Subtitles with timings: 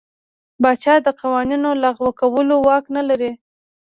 [0.61, 3.31] پاچا د قوانینو لغوه کولو واک نه لري.